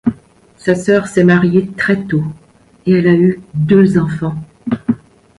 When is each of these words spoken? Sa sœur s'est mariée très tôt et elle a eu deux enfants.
Sa 0.57 0.73
sœur 0.73 1.05
s'est 1.05 1.23
mariée 1.23 1.69
très 1.77 2.05
tôt 2.05 2.23
et 2.87 2.93
elle 2.93 3.07
a 3.07 3.13
eu 3.13 3.39
deux 3.53 3.99
enfants. 3.99 4.33